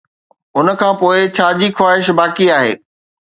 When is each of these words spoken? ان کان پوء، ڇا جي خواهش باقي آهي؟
ان 0.57 0.67
کان 0.79 0.93
پوء، 0.99 1.17
ڇا 1.35 1.47
جي 1.59 1.67
خواهش 1.77 2.07
باقي 2.19 2.47
آهي؟ 2.57 2.73